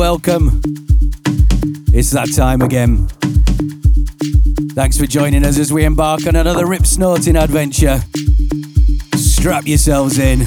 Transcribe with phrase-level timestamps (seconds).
[0.00, 0.60] welcome.
[1.92, 3.06] It's that time again.
[4.74, 8.00] Thanks for joining us as we embark on another rip snorting adventure.
[9.40, 10.44] Strap yourselves in.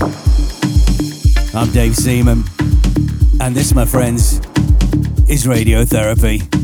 [1.55, 2.43] I'm Dave Seaman,
[3.41, 4.37] and this, my friends,
[5.27, 6.62] is Radiotherapy.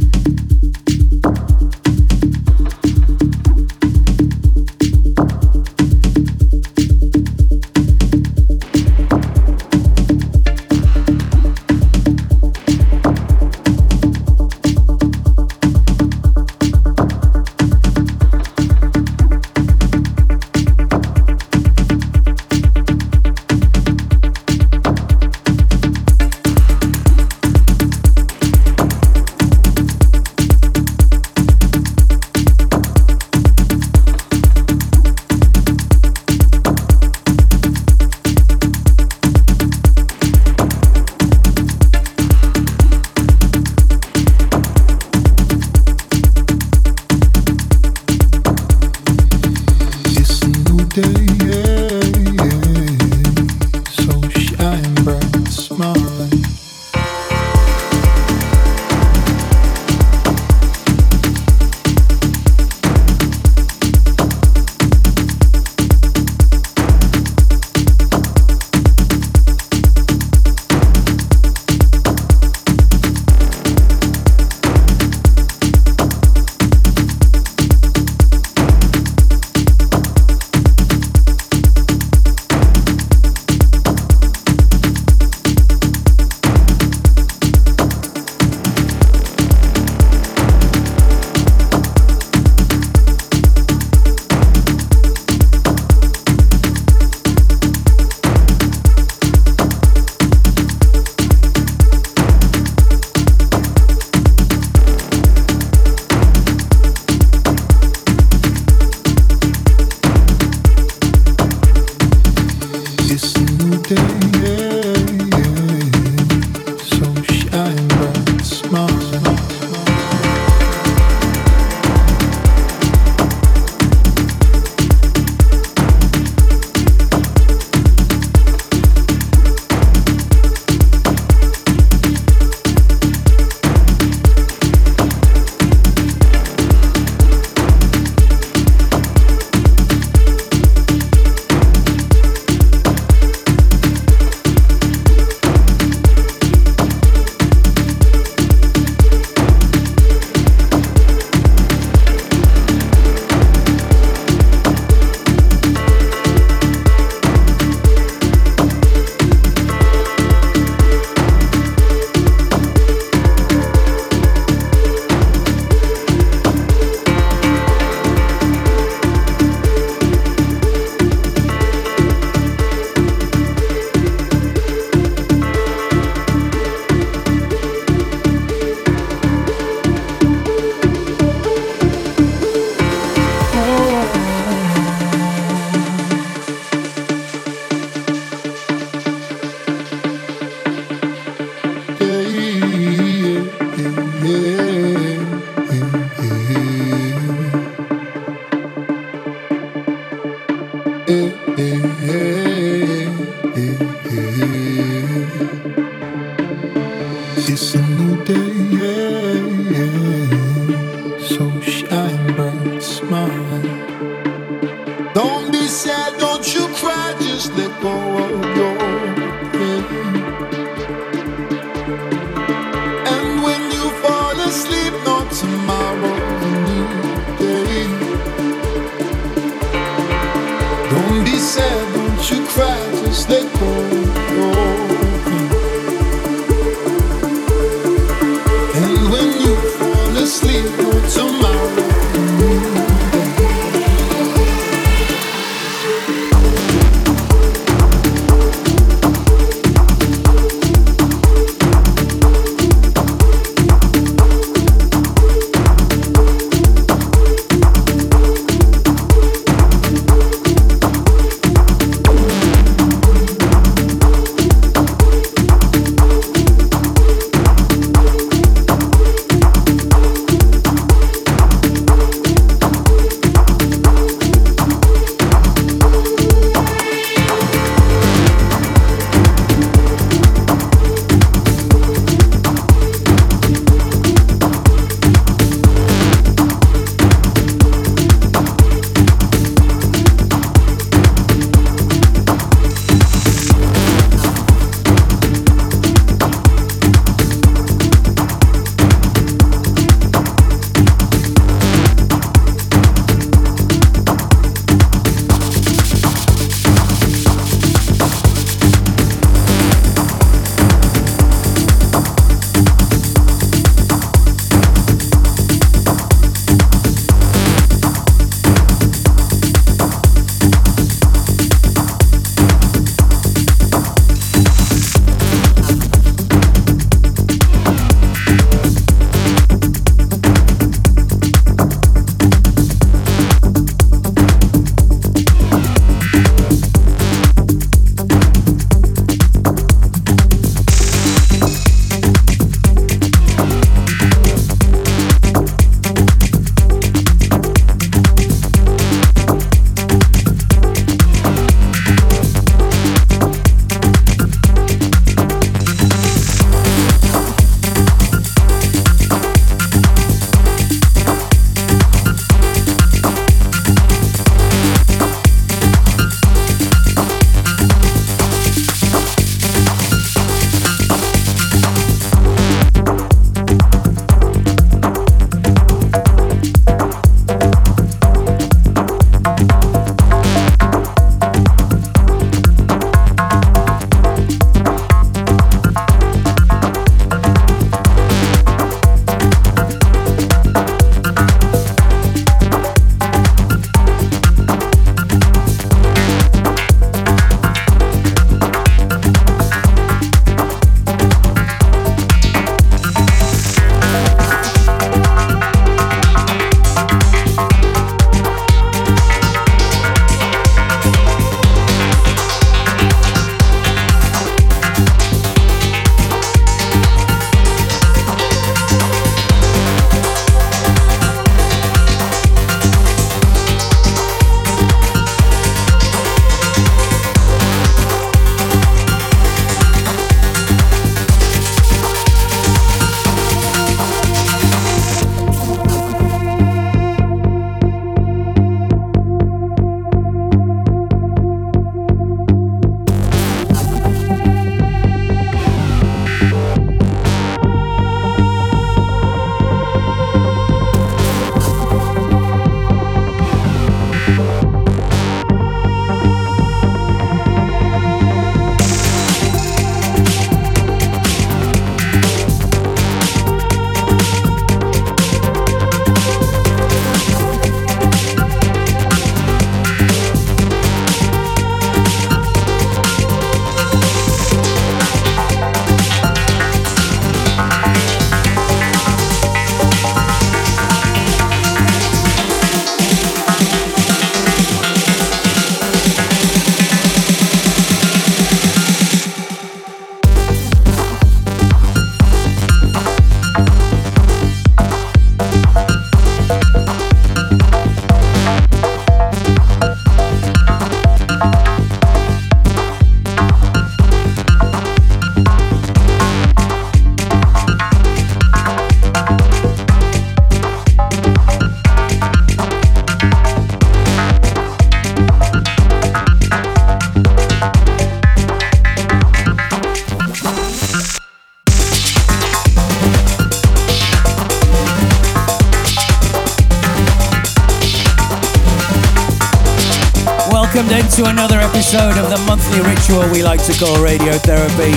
[530.50, 534.74] Welcome then to another episode of the monthly ritual we like to call radiotherapy.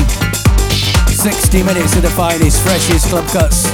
[1.09, 3.64] 60 minutes of the finest, freshest club cuts,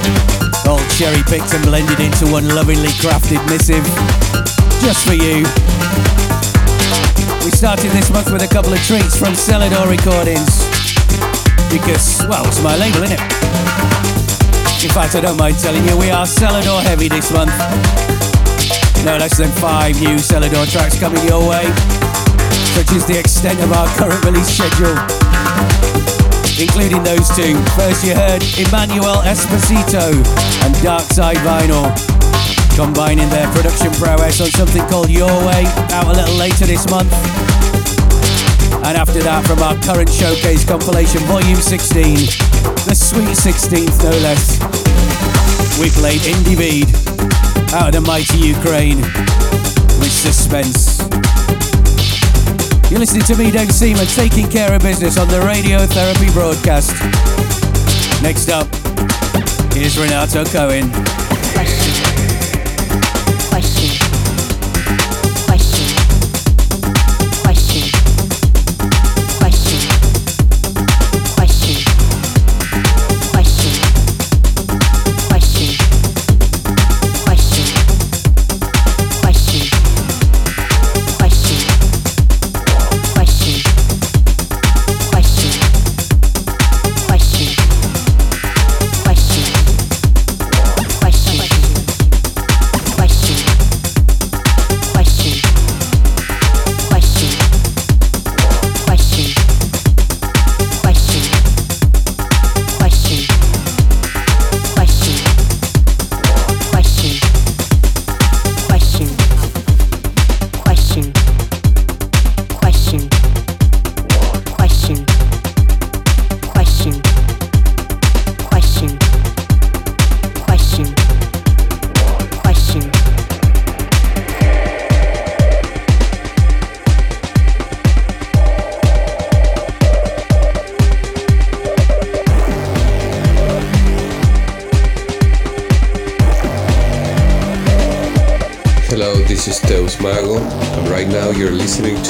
[0.63, 3.83] all cherry picked and blended into one lovingly crafted missive,
[4.79, 5.43] just for you.
[7.43, 10.63] We started this month with a couple of treats from Selador Recordings,
[11.67, 13.23] because, well, it's my label, isn't it?
[14.87, 17.51] In fact, I don't mind telling you, we are Selador heavy this month.
[19.05, 21.63] No less than five new Selador tracks coming your way,
[22.75, 24.91] which is the extent of our current release schedule.
[26.59, 27.55] Including those two.
[27.79, 30.11] First, you heard Emmanuel Esposito
[30.67, 31.87] and Dark Side Vinyl,
[32.75, 35.63] combining their production prowess on something called Your Way,
[35.95, 37.13] out a little later this month.
[38.83, 42.15] And after that, from our current showcase compilation, Volume 16,
[42.83, 44.59] the Sweet 16th, no less,
[45.79, 47.18] we played Indie Bead
[47.73, 49.01] out of the mighty Ukraine
[49.99, 50.99] with suspense.
[52.89, 56.91] You're listening to me, Doug Seaman, taking care of business on the radiotherapy broadcast.
[58.23, 58.67] Next up,
[59.73, 61.88] here's Renato Cohen.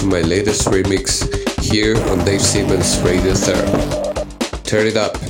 [0.10, 1.22] My latest remix
[1.62, 4.63] here on Dave Seaman's Radio Therapy.
[4.63, 5.28] Turn it up.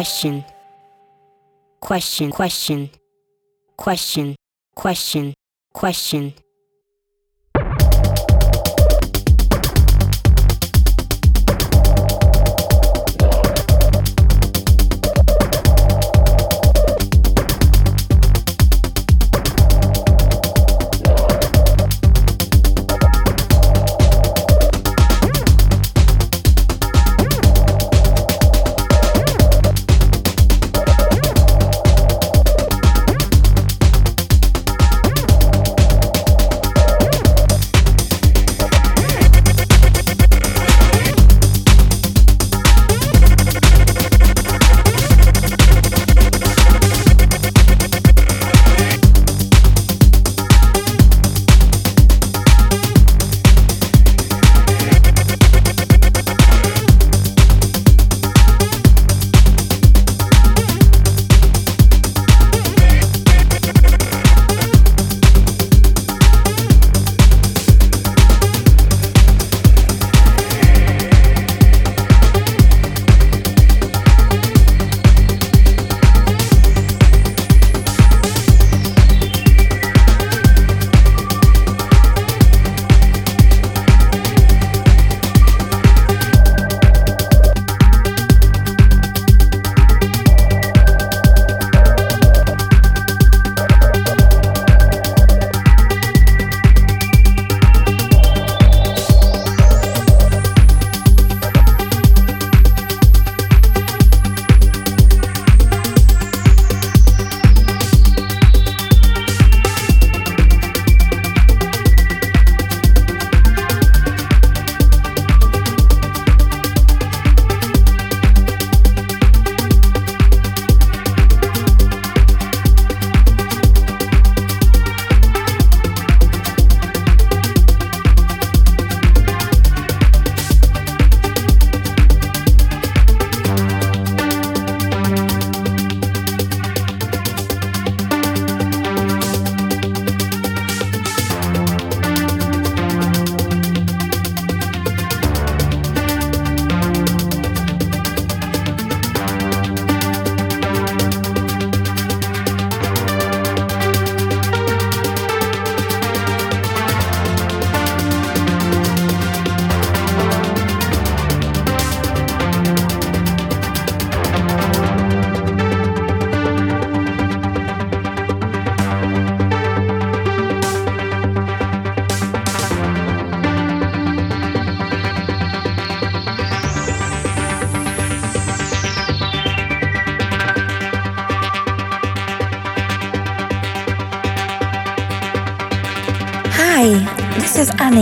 [0.00, 0.42] Question,
[1.78, 2.88] question, question,
[3.76, 5.34] question,
[5.74, 6.32] question.
[6.32, 6.49] This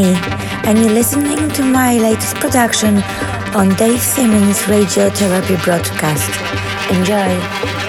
[0.05, 3.03] and you're listening to my latest production
[3.55, 6.31] on Dave Seaman's Radio Therapy broadcast.
[6.91, 7.88] Enjoy.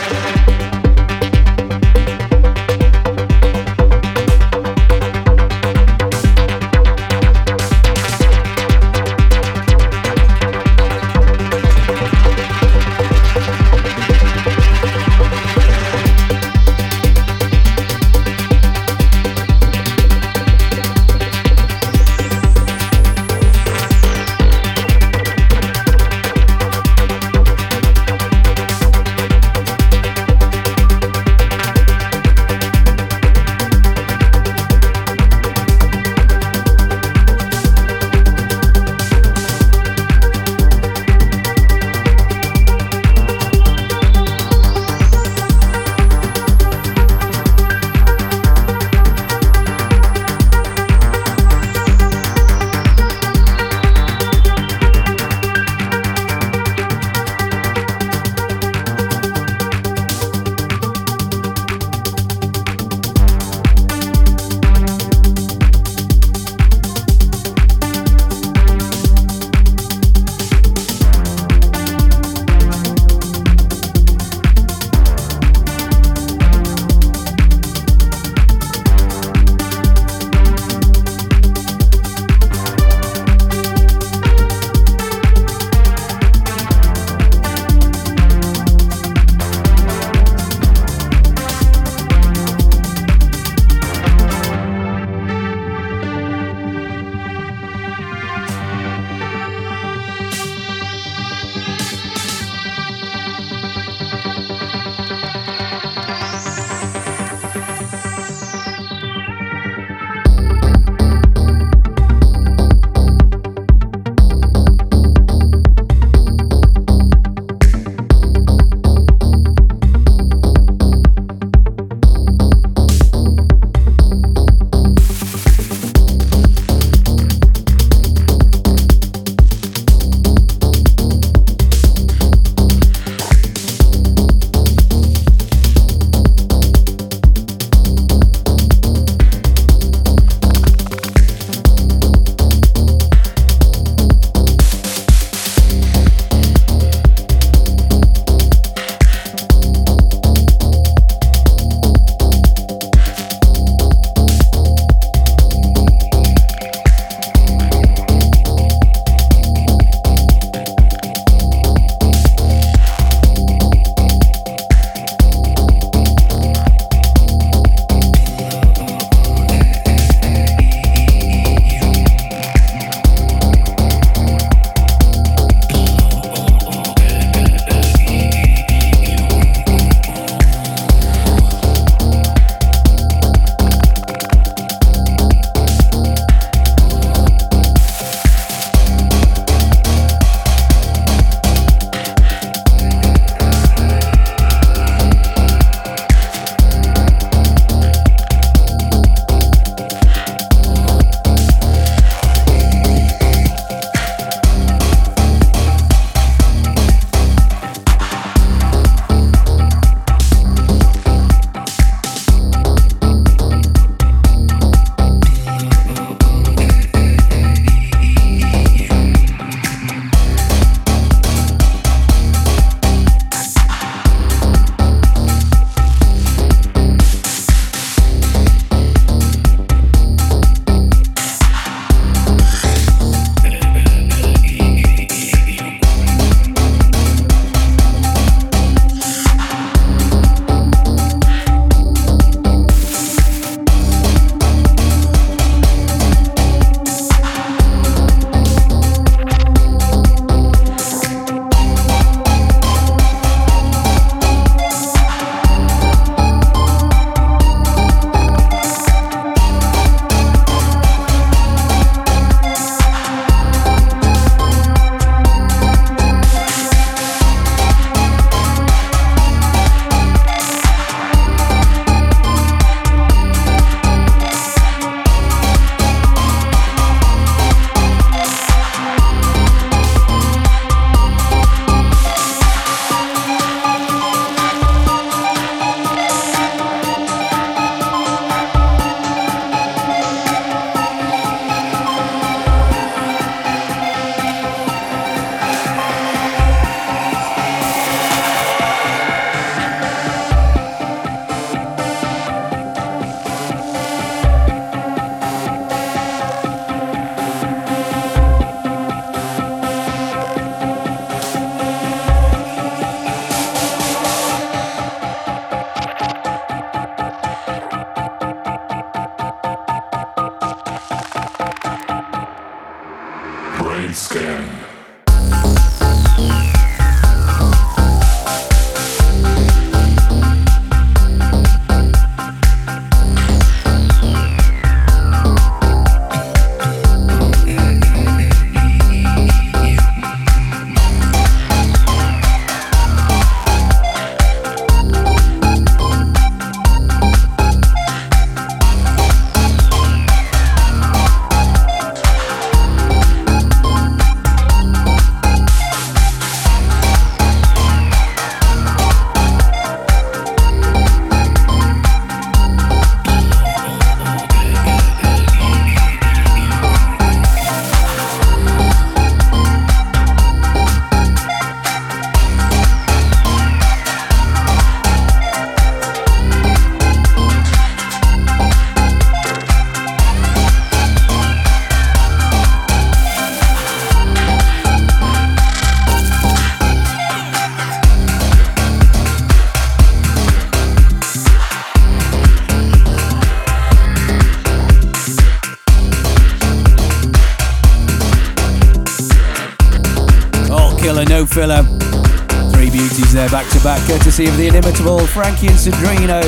[404.69, 406.21] The Frankey and Sandrino.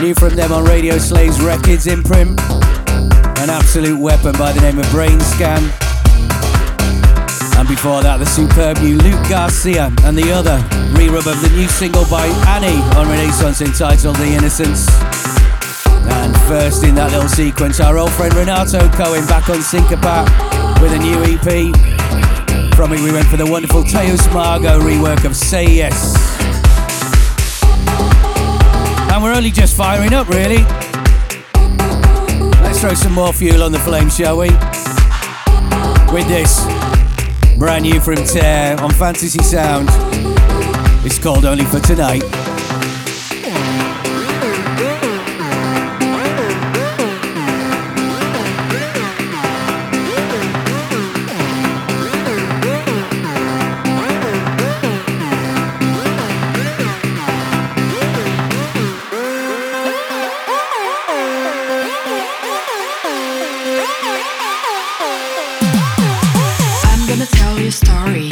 [0.00, 2.40] New from them on Radio Slaves Rekids imprint.
[3.40, 5.62] An absolute weapon by the name of Brain Scan.
[7.58, 10.62] And before that, the superb new Luke Garcia and the other
[10.96, 14.86] re-rub of the new single by Annie on Renaissance entitled The Innocence.
[16.14, 20.30] And first in that little sequence, our old friend Renato Cohen back on Sincopat
[20.80, 21.74] with a new EP.
[22.76, 26.11] From it, we went for the wonderful Teus Margot rework of Say Yes.
[29.22, 30.64] We're only just firing up, really.
[32.60, 34.48] Let's throw some more fuel on the flame, shall we?
[36.12, 36.66] With this,
[37.56, 39.88] brand new from Tear on Fantasy Sound.
[41.06, 42.41] It's called Only for Tonight.
[68.04, 68.31] sorry.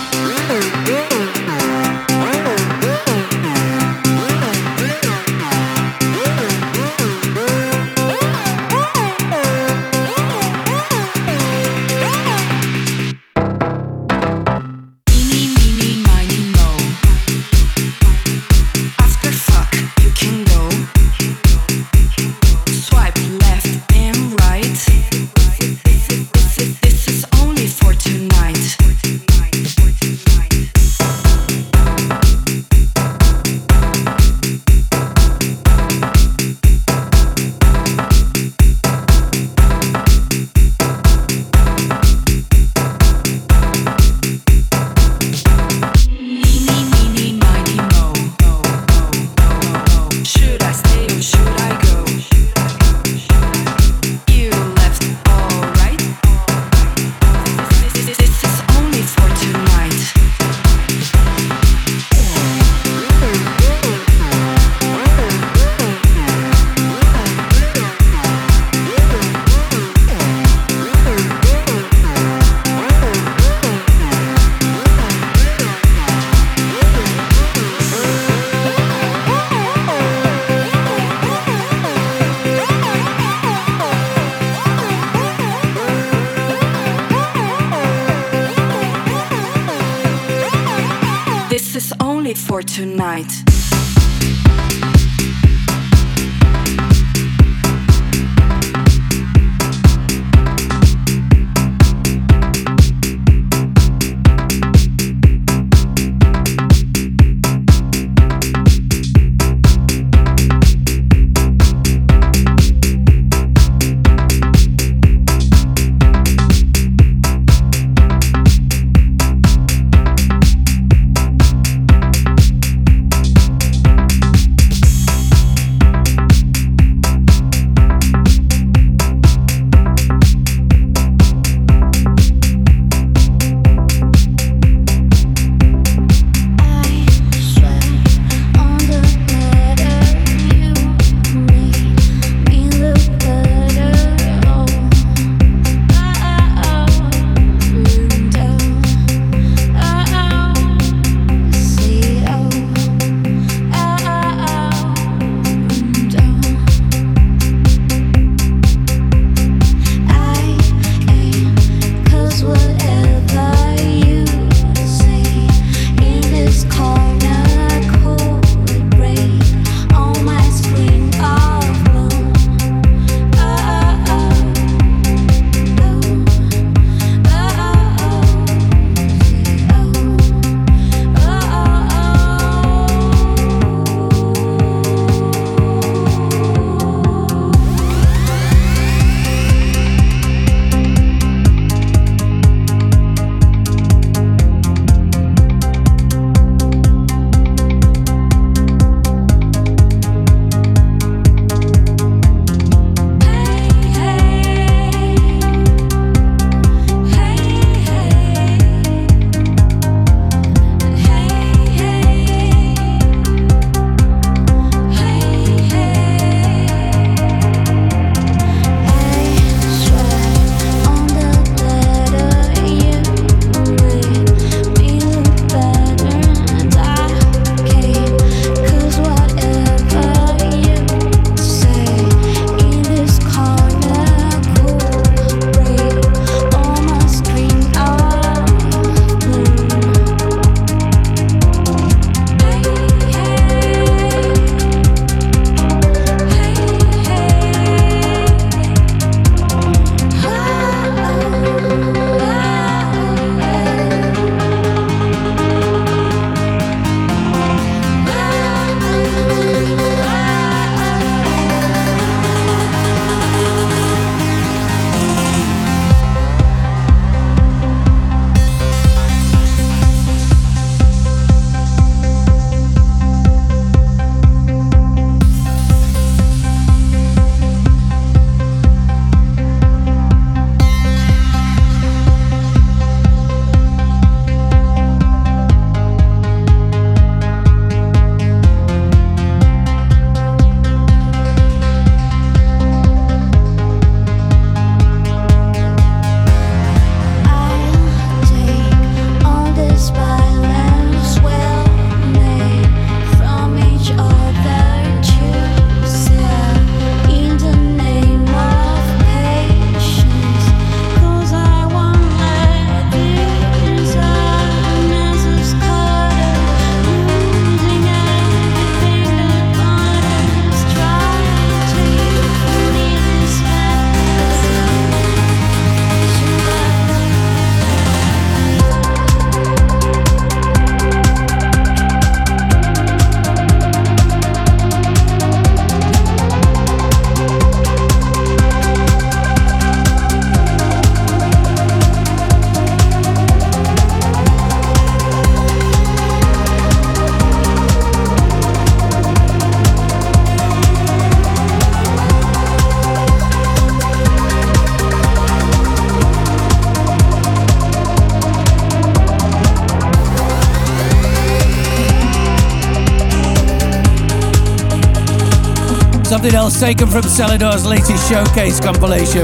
[366.11, 369.23] Something else taken from Selador's latest showcase compilation.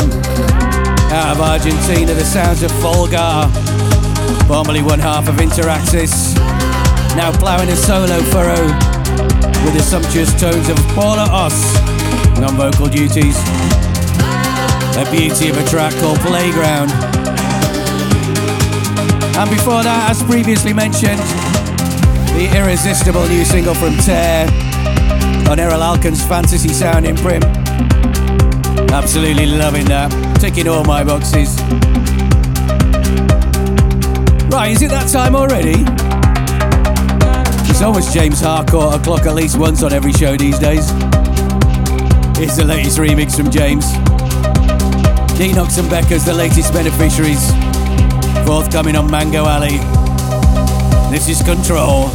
[1.11, 3.43] Out of Argentina, the sounds of Volgar,
[4.47, 6.33] formerly one half of Interaxis,
[7.17, 8.63] now ploughing a solo furrow
[9.65, 11.75] with the sumptuous tones of Paula Os
[12.39, 13.35] on vocal duties.
[14.95, 16.89] A beauty of a track called Playground.
[19.35, 21.19] And before that, as previously mentioned,
[22.37, 24.66] The irresistible new single from Tear
[25.49, 27.43] on Erol Alkan's Phantasy Sound imprint.
[28.91, 30.11] Absolutely loving that.
[30.39, 31.57] Ticking all my boxes.
[34.51, 35.83] Right, is it that time already?
[37.69, 40.89] It's almost James Harcourt o'clock at least once on every show these days.
[42.37, 43.85] Here's the latest remix from James.
[45.37, 47.51] Denox and Becca's the latest beneficiaries.
[48.45, 49.77] Forthcoming on Mango Alley.
[51.11, 52.09] This is Control.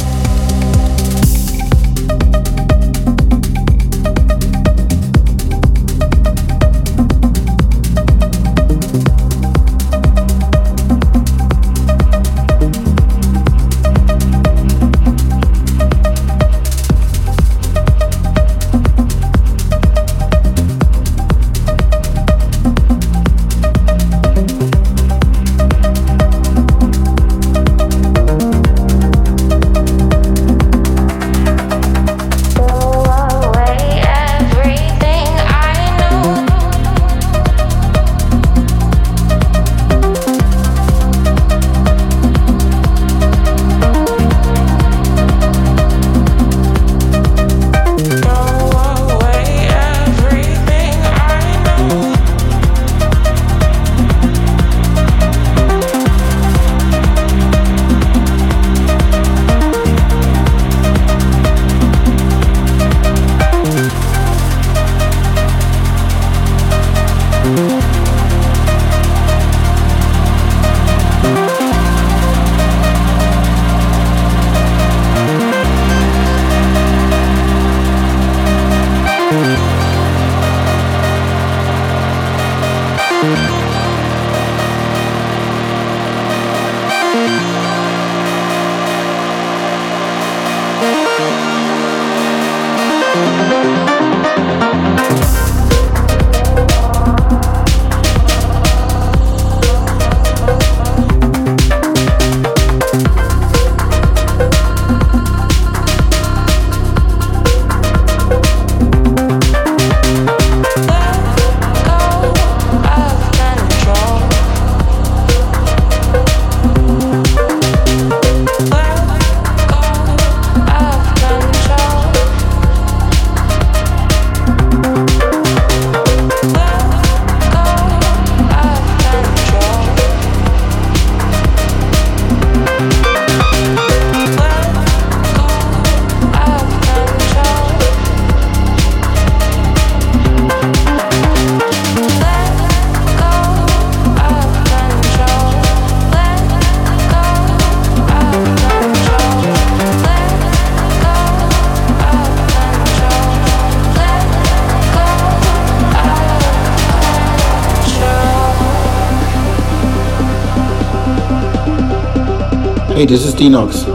[162.93, 163.87] Hey, this is Denox.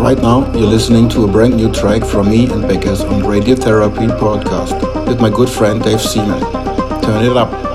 [0.00, 4.16] Right now, you're listening to a brand new track from me and Beckers on Radiotherapy
[4.16, 6.40] podcast with my good friend Dave Seaman.
[7.02, 7.67] Turn it up.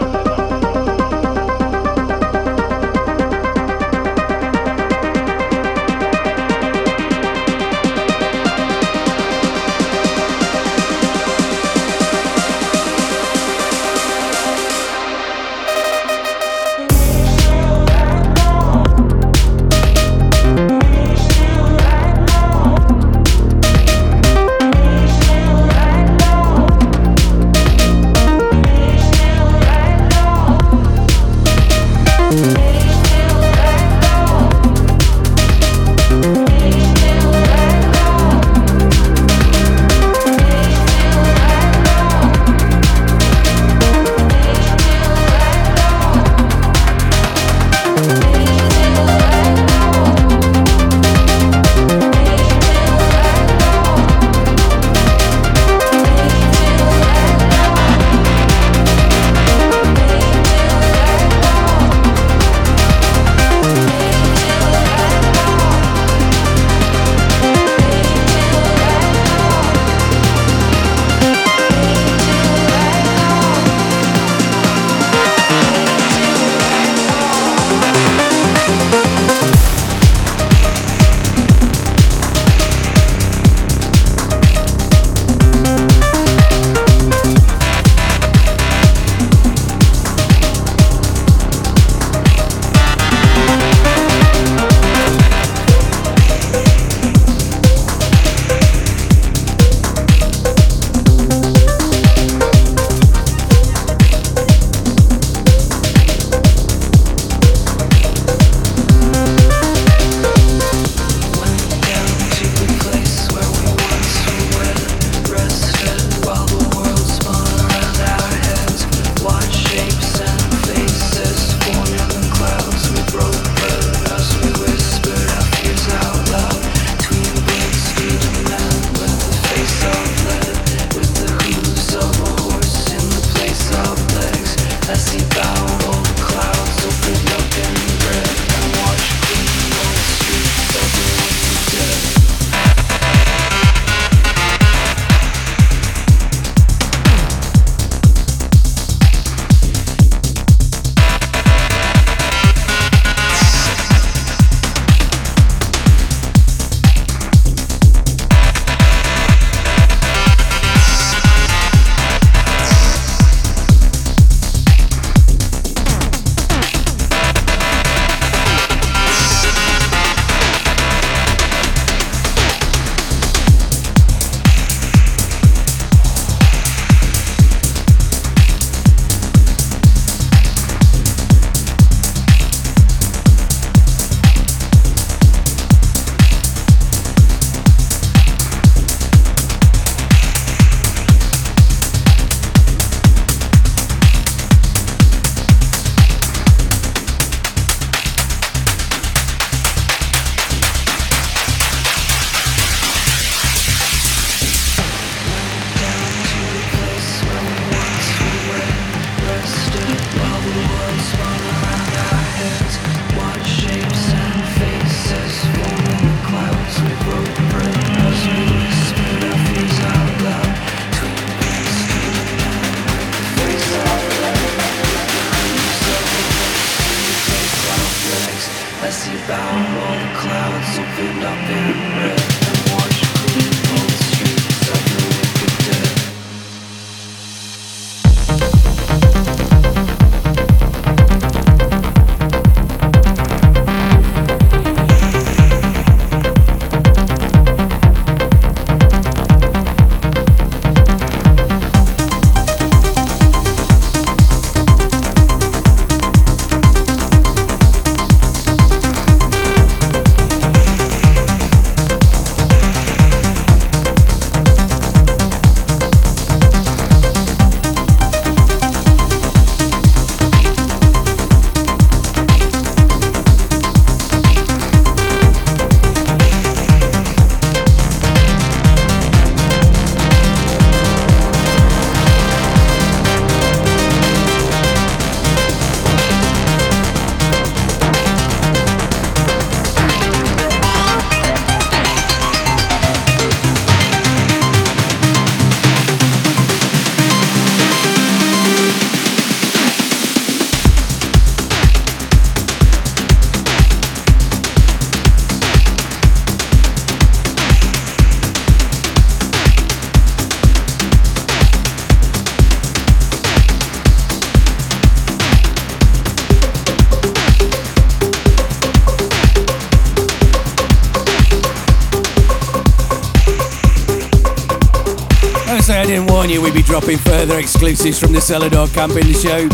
[326.74, 329.48] Dropping further exclusives from the Selador camp in the show.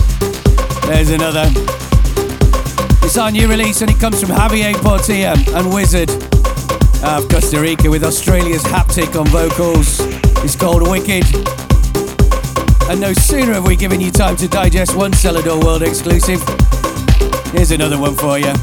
[0.88, 1.52] There's another.
[3.06, 6.10] It's our new release and it comes from Javier Portilla and Wizard
[7.04, 10.00] of Costa Rica with Australia's Haptic on vocals.
[10.46, 11.26] It's called Wicked.
[12.90, 16.42] And no sooner have we given you time to digest one Selador World exclusive,
[17.52, 18.54] here's another one for you.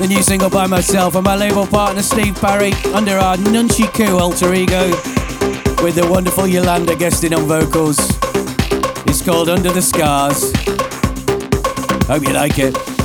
[0.00, 4.54] The new single by myself and my label partner Steve Parry under our Nunchiku alter
[4.54, 5.15] ego
[5.82, 7.98] with the wonderful Yolanda guesting on vocals.
[9.06, 10.52] It's called Under the Scars.
[12.06, 12.95] Hope you like it.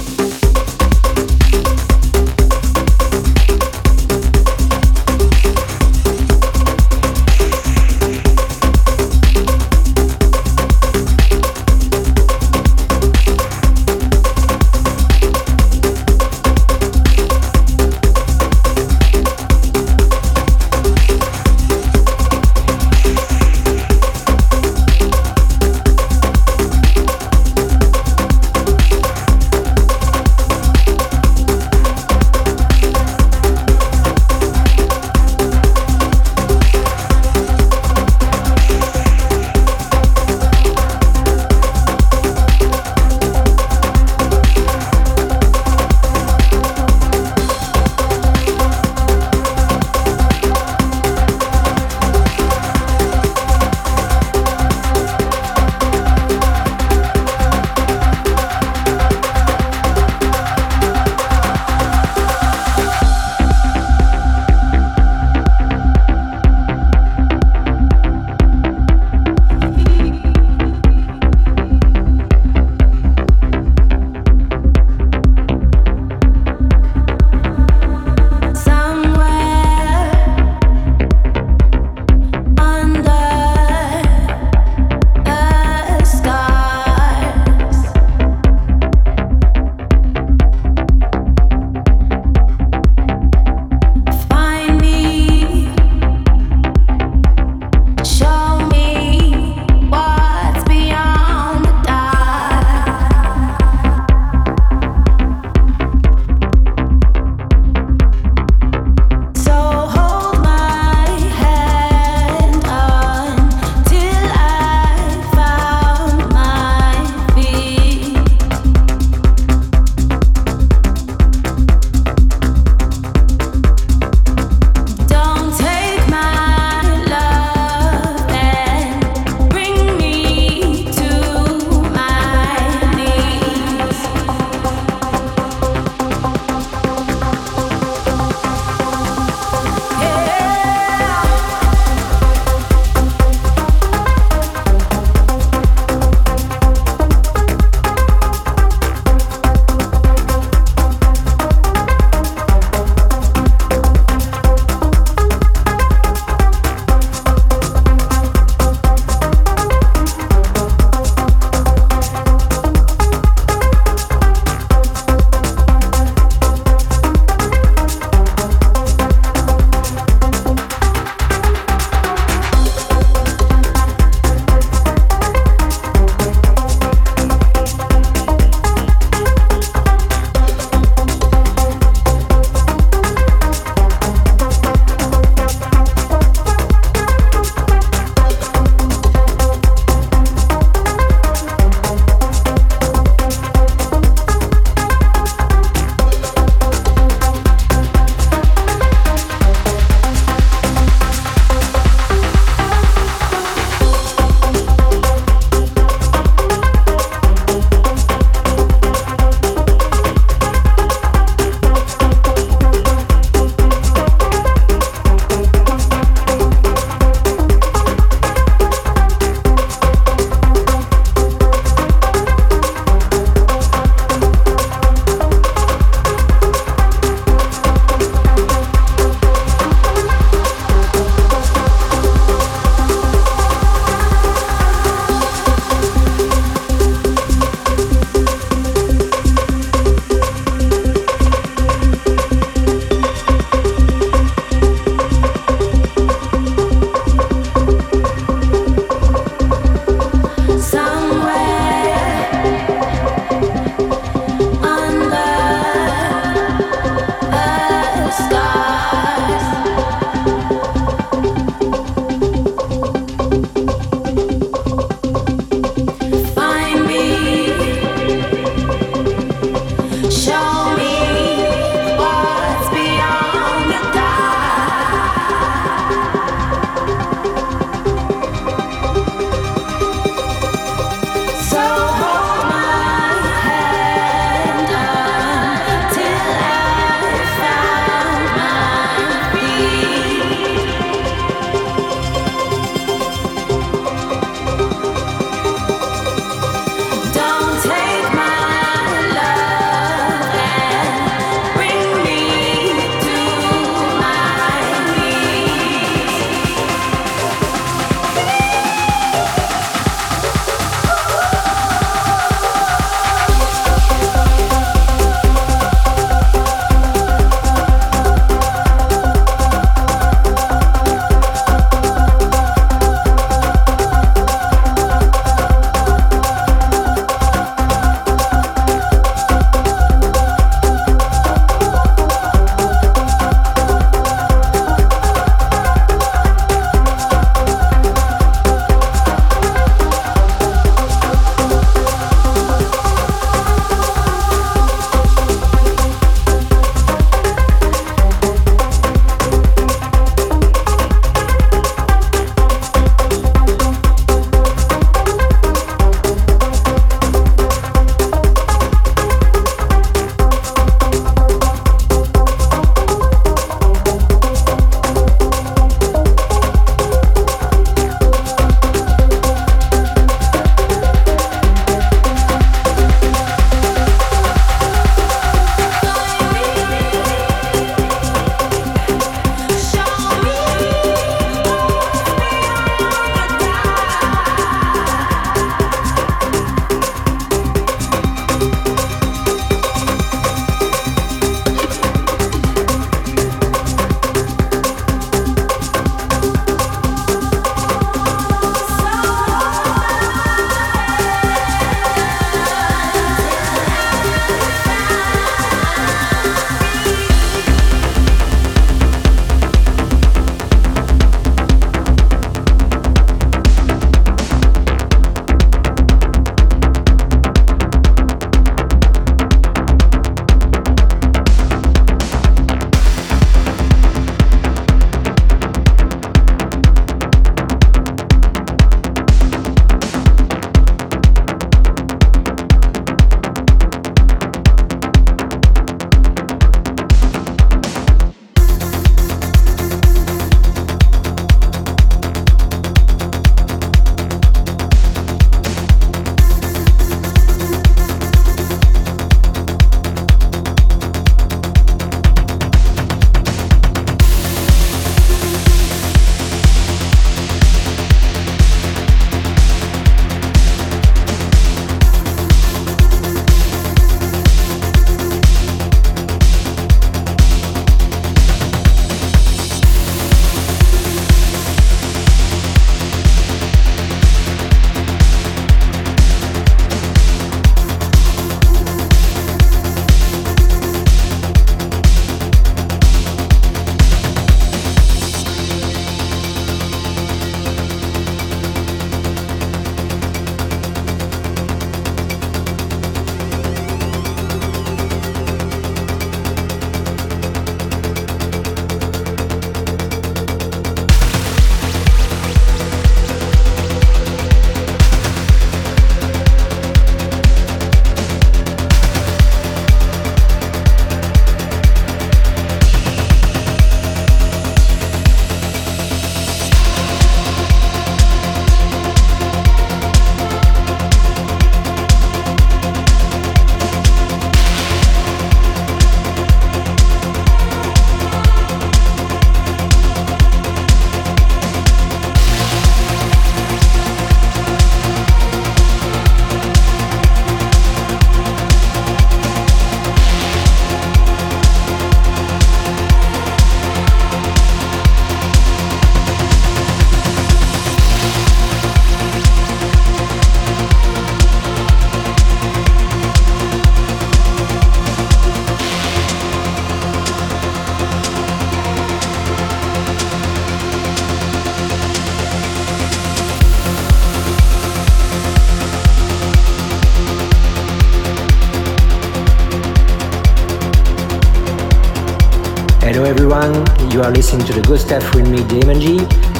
[574.02, 576.00] You are listening to the good stuff with me, Damon Jee,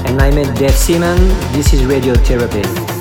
[0.10, 1.16] and I met Dave Seaman.
[1.54, 3.01] This is Radiotherapy.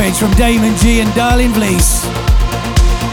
[0.00, 2.00] Stompage from Damon Jee and Darlyn Vlys.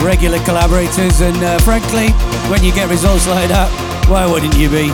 [0.01, 2.11] Regular collaborators, and uh, frankly,
[2.49, 3.69] when you get results like that,
[4.07, 4.87] why wouldn't you be?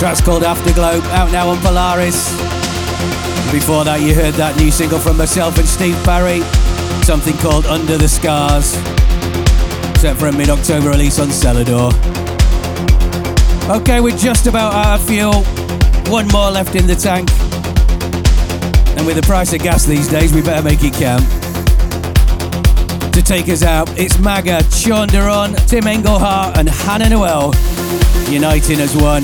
[0.00, 2.32] Track's called Afterglow, out now on Polaris.
[3.52, 6.40] Before that, you heard that new single from myself and Steve Parry,
[7.04, 8.72] something called Under the Scars,
[10.00, 11.92] set for a mid October release on Selador.
[13.70, 15.44] Okay, we're just about out of fuel.
[16.10, 17.28] One more left in the tank.
[19.00, 21.24] And with the price of gas these days, we better make it count.
[23.14, 27.54] To take us out, it's Maga, Sean Doran, Tim Engelhardt, and Hannah Noel
[28.28, 29.22] uniting as one.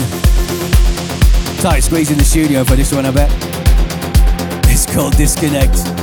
[1.61, 3.31] Tight squeeze in the studio for this one, I bet.
[4.65, 5.96] It's called Disconnect.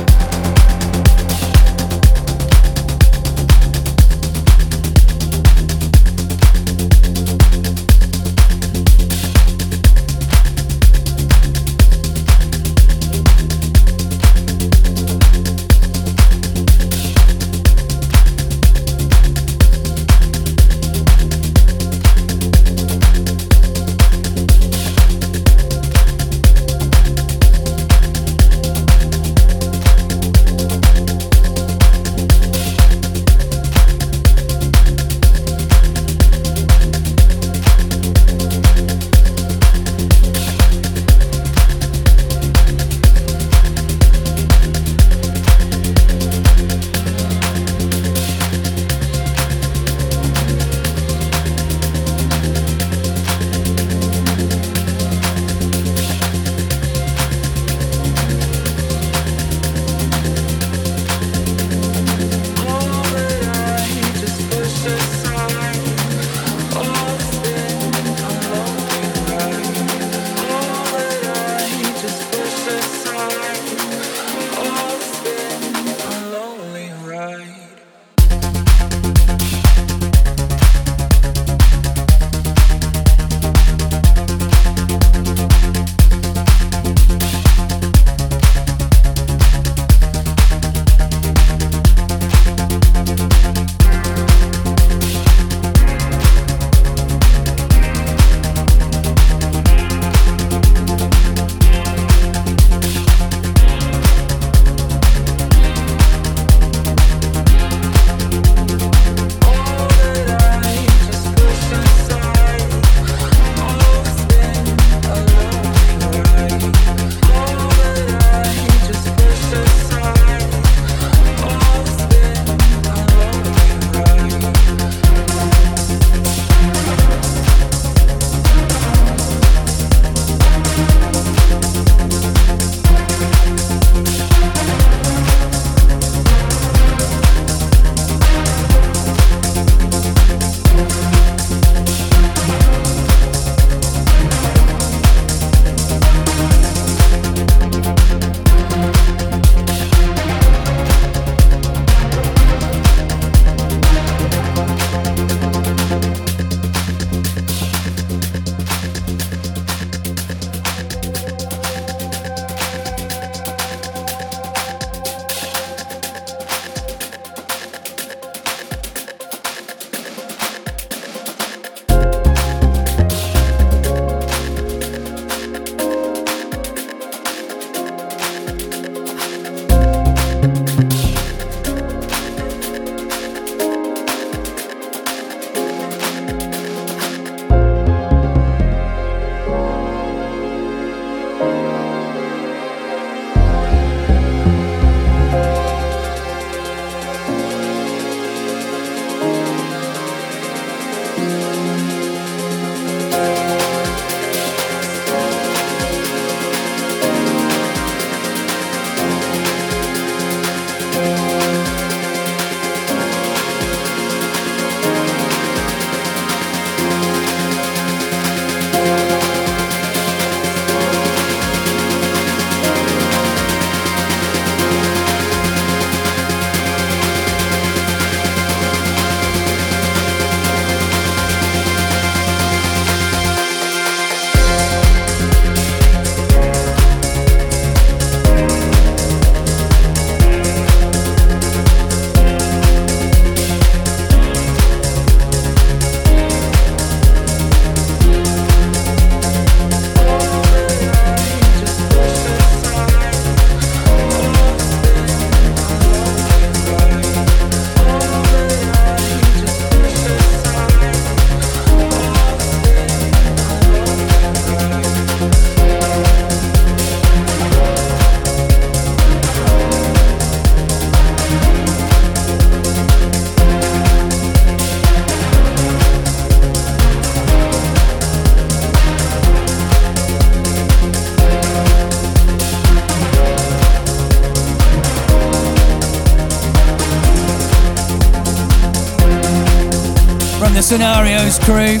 [290.64, 291.78] Scenarios crew,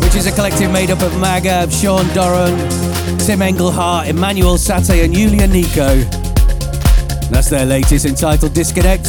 [0.00, 2.58] which is a collective made up of Magab, Sean Doran,
[3.20, 6.02] Tim Engelhardt, Emanuel Satie, and Yulia Niko.
[7.30, 9.06] That's their latest entitled Disconnect,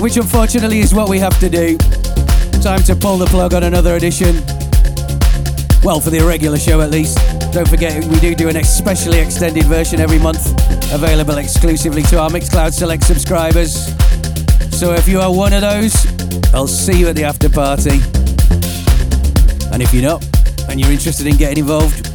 [0.00, 1.76] which unfortunately is what we have to do.
[2.62, 4.34] Time to pull the plug on another edition.
[5.84, 7.18] Well, for the irregular show at least.
[7.52, 10.46] Don't forget, we do do an especially extended version every month,
[10.90, 13.94] available exclusively to our Mixcloud Select subscribers.
[14.74, 16.13] So if you are one of those,
[16.54, 17.98] I'll see you at the after party.
[19.72, 20.24] And if you're not,
[20.70, 22.06] and you're interested in getting involved,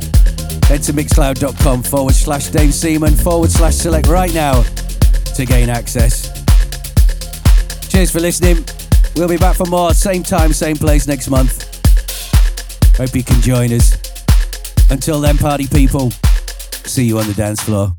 [0.65, 4.63] head to mixcloud.com forward slash Dave Seaman forward slash select right now
[5.35, 6.29] to gain access.
[7.89, 8.63] Cheers for listening.
[9.15, 11.65] We'll be back for more, same time, same place next month.
[12.95, 13.97] Hope you can join us.
[14.89, 16.11] Until then, party people,
[16.85, 17.98] see you on the dance floor.